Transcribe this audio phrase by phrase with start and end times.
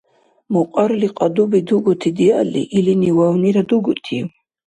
[0.53, 4.27] Мукьарли кьадуби дугути диалли, илини вавнира дугутив?